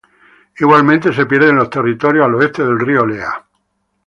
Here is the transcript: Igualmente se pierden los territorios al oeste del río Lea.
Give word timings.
Igualmente 0.57 1.13
se 1.13 1.27
pierden 1.27 1.57
los 1.57 1.69
territorios 1.69 2.25
al 2.25 2.33
oeste 2.33 2.63
del 2.65 2.79
río 2.79 3.05
Lea. 3.05 3.45